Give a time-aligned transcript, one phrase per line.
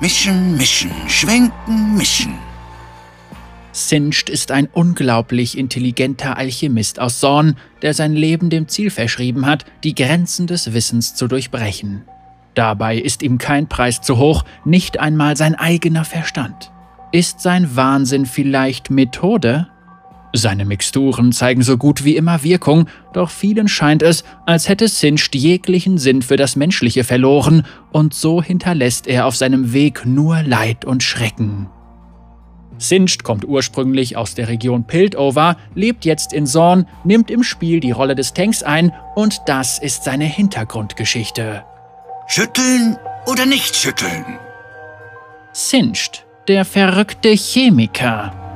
[0.00, 2.34] Mischen, mischen, schwenken, mischen.
[3.72, 9.64] Singed ist ein unglaublich intelligenter Alchemist aus Zorn, der sein Leben dem Ziel verschrieben hat,
[9.82, 12.04] die Grenzen des Wissens zu durchbrechen.
[12.54, 16.70] Dabei ist ihm kein Preis zu hoch, nicht einmal sein eigener Verstand.
[17.10, 19.66] Ist sein Wahnsinn vielleicht Methode?
[20.34, 25.34] Seine Mixturen zeigen so gut wie immer Wirkung, doch vielen scheint es, als hätte Singed
[25.34, 30.84] jeglichen Sinn für das Menschliche verloren, und so hinterlässt er auf seinem Weg nur Leid
[30.84, 31.68] und Schrecken.
[32.76, 37.90] Singed kommt ursprünglich aus der Region Piltover, lebt jetzt in Zorn, nimmt im Spiel die
[37.90, 41.64] Rolle des Tanks ein und das ist seine Hintergrundgeschichte.
[42.26, 44.24] Schütteln oder nicht schütteln?
[45.52, 48.47] Singed, der verrückte Chemiker.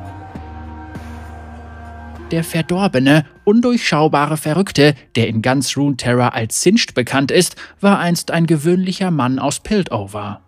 [2.33, 8.47] Der verdorbene, undurchschaubare Verrückte, der in ganz Runeterra als Singed bekannt ist, war einst ein
[8.47, 10.41] gewöhnlicher Mann aus Piltover.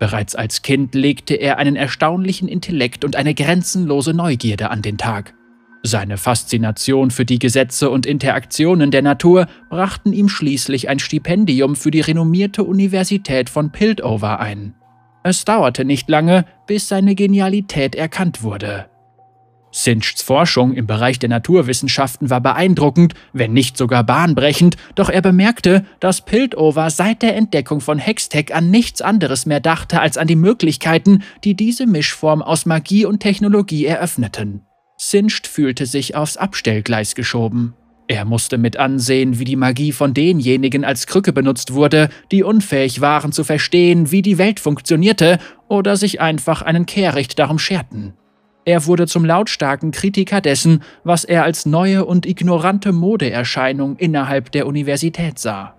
[0.00, 5.34] Bereits als Kind legte er einen erstaunlichen Intellekt und eine grenzenlose Neugierde an den Tag.
[5.84, 11.92] Seine Faszination für die Gesetze und Interaktionen der Natur brachten ihm schließlich ein Stipendium für
[11.92, 14.74] die renommierte Universität von Piltover ein.
[15.22, 18.89] Es dauerte nicht lange, bis seine Genialität erkannt wurde.
[19.72, 25.84] Sinchs Forschung im Bereich der Naturwissenschaften war beeindruckend, wenn nicht sogar bahnbrechend, doch er bemerkte,
[26.00, 30.36] dass Piltover seit der Entdeckung von Hextech an nichts anderes mehr dachte als an die
[30.36, 34.62] Möglichkeiten, die diese Mischform aus Magie und Technologie eröffneten.
[34.96, 37.74] Singed fühlte sich aufs Abstellgleis geschoben.
[38.08, 43.00] Er musste mit ansehen, wie die Magie von denjenigen als Krücke benutzt wurde, die unfähig
[43.00, 48.14] waren zu verstehen, wie die Welt funktionierte oder sich einfach einen Kehricht darum scherten.
[48.64, 54.66] Er wurde zum lautstarken Kritiker dessen, was er als neue und ignorante Modeerscheinung innerhalb der
[54.66, 55.74] Universität sah.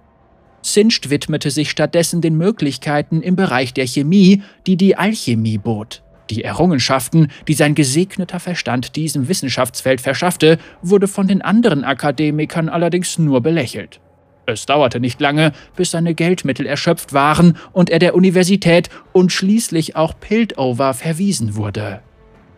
[0.64, 6.04] Singed widmete sich stattdessen den Möglichkeiten im Bereich der Chemie, die die Alchemie bot.
[6.30, 13.20] Die Errungenschaften, die sein gesegneter Verstand diesem Wissenschaftsfeld verschaffte, wurde von den anderen Akademikern allerdings
[13.20, 14.00] nur belächelt.
[14.45, 19.95] Es dauerte nicht lange, bis seine Geldmittel erschöpft waren und er der Universität und schließlich
[19.95, 22.02] auch Piltover verwiesen wurde.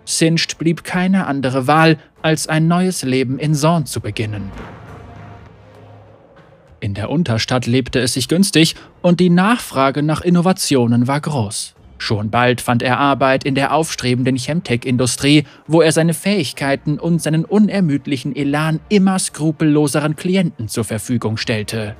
[0.06, 4.52] Singed blieb keine andere Wahl, als ein neues Leben in Zorn zu beginnen.
[6.80, 11.76] In der Unterstadt lebte es sich günstig und die Nachfrage nach Innovationen war groß.
[11.98, 17.46] Schon bald fand er Arbeit in der aufstrebenden Chemtech-Industrie, wo er seine Fähigkeiten und seinen
[17.46, 21.96] unermüdlichen Elan immer skrupelloseren Klienten zur Verfügung stellte.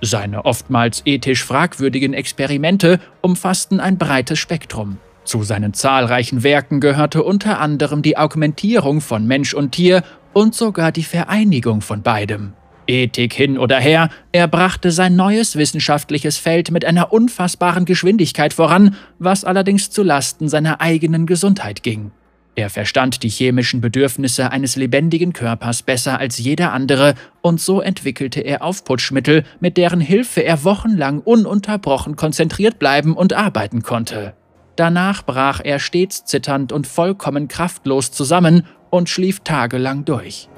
[0.00, 4.98] Seine oftmals ethisch fragwürdigen Experimente umfassten ein breites Spektrum.
[5.28, 10.02] Zu seinen zahlreichen Werken gehörte unter anderem die Augmentierung von Mensch und Tier
[10.32, 12.54] und sogar die Vereinigung von beidem.
[12.86, 18.96] Ethik hin oder her, er brachte sein neues wissenschaftliches Feld mit einer unfassbaren Geschwindigkeit voran,
[19.18, 22.10] was allerdings zu Lasten seiner eigenen Gesundheit ging.
[22.54, 27.12] Er verstand die chemischen Bedürfnisse eines lebendigen Körpers besser als jeder andere,
[27.42, 33.82] und so entwickelte er Aufputschmittel, mit deren Hilfe er wochenlang ununterbrochen konzentriert bleiben und arbeiten
[33.82, 34.32] konnte.
[34.78, 40.48] Danach brach er stets zitternd und vollkommen kraftlos zusammen und schlief tagelang durch.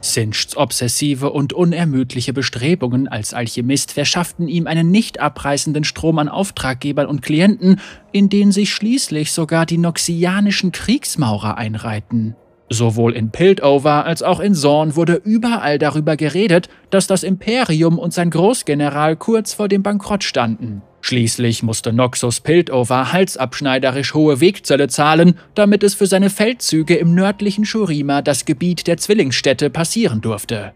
[0.00, 7.06] Singeds obsessive und unermüdliche Bestrebungen als Alchemist verschafften ihm einen nicht abreißenden Strom an Auftraggebern
[7.06, 7.80] und Klienten,
[8.12, 12.34] in den sich schließlich sogar die noxianischen Kriegsmaurer einreihten.
[12.70, 18.14] Sowohl in Piltover als auch in Zorn wurde überall darüber geredet, dass das Imperium und
[18.14, 20.80] sein Großgeneral kurz vor dem Bankrott standen.
[21.02, 27.64] Schließlich musste Noxus Piltover halsabschneiderisch hohe Wegzölle zahlen, damit es für seine Feldzüge im nördlichen
[27.64, 30.72] Shurima das Gebiet der Zwillingsstädte passieren durfte.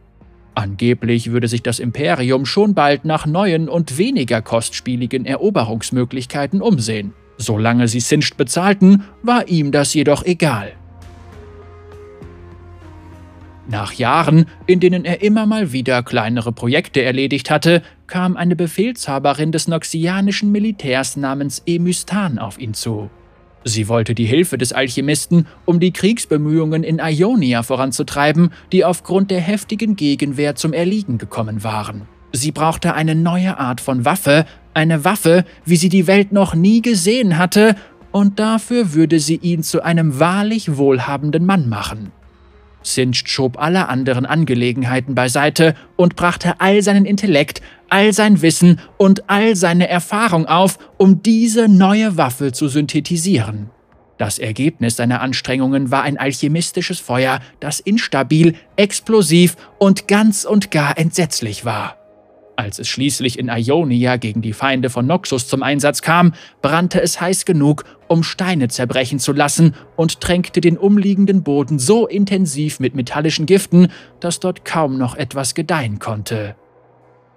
[0.54, 7.12] Angeblich würde sich das Imperium schon bald nach neuen und weniger kostspieligen Eroberungsmöglichkeiten umsehen.
[7.36, 10.72] Solange sie Singed bezahlten, war ihm das jedoch egal.
[13.66, 19.52] Nach Jahren, in denen er immer mal wieder kleinere Projekte erledigt hatte, kam eine Befehlshaberin
[19.52, 23.10] des noxianischen Militärs namens Emystan auf ihn zu.
[23.64, 29.40] Sie wollte die Hilfe des Alchemisten, um die Kriegsbemühungen in Ionia voranzutreiben, die aufgrund der
[29.40, 32.02] heftigen Gegenwehr zum Erliegen gekommen waren.
[32.32, 36.82] Sie brauchte eine neue Art von Waffe, eine Waffe, wie sie die Welt noch nie
[36.82, 37.76] gesehen hatte,
[38.10, 42.12] und dafür würde sie ihn zu einem wahrlich wohlhabenden Mann machen.
[42.84, 49.28] Singed schob alle anderen Angelegenheiten beiseite und brachte all seinen Intellekt, all sein Wissen und
[49.28, 53.70] all seine Erfahrung auf, um diese neue Waffe zu synthetisieren.
[54.18, 60.96] Das Ergebnis seiner Anstrengungen war ein alchemistisches Feuer, das instabil, explosiv und ganz und gar
[60.96, 62.03] entsetzlich war.
[62.56, 67.20] Als es schließlich in Ionia gegen die Feinde von Noxus zum Einsatz kam, brannte es
[67.20, 72.94] heiß genug, um Steine zerbrechen zu lassen und tränkte den umliegenden Boden so intensiv mit
[72.94, 73.88] metallischen Giften,
[74.20, 76.54] dass dort kaum noch etwas gedeihen konnte.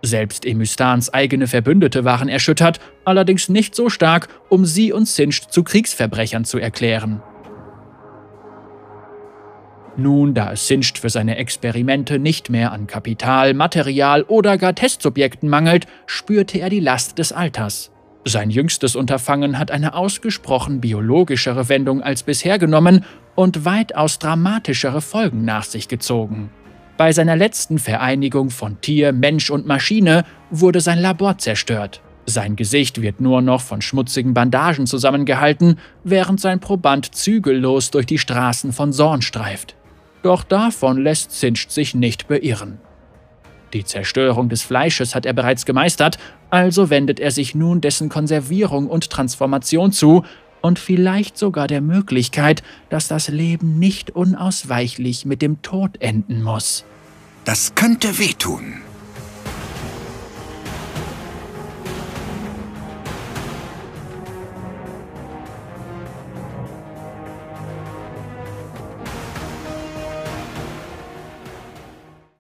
[0.04, 5.64] Selbst Emystans eigene Verbündete waren erschüttert, allerdings nicht so stark, um sie und Singed zu
[5.64, 7.24] Kriegsverbrechern zu erklären.
[9.98, 15.50] Nun, da es Singed für seine Experimente nicht mehr an Kapital, Material oder gar Testsubjekten
[15.50, 17.92] mangelt, spürte er die Last des Alters.
[18.24, 23.06] Sein jüngstes Unterfangen hat eine ausgesprochen biologischere Wendung als bisher genommen
[23.36, 26.52] und weitaus dramatischere Folgen nach sich gezogen.
[26.98, 32.02] Bei seiner letzten Vereinigung von Tier, Mensch und Maschine wurde sein Labor zerstört.
[32.26, 38.18] Sein Gesicht wird nur noch von schmutzigen Bandagen zusammengehalten, während sein Proband zügellos durch die
[38.18, 39.77] Straßen von Sorn streift.
[40.28, 42.80] Doch davon lässt Singed sich nicht beirren.
[43.72, 46.18] Die Zerstörung des Fleisches hat er bereits gemeistert,
[46.50, 50.26] also wendet er sich nun dessen Konservierung und Transformation zu
[50.60, 56.84] und vielleicht sogar der Möglichkeit, dass das Leben nicht unausweichlich mit dem Tod enden muss.
[57.46, 58.82] Das könnte wehtun.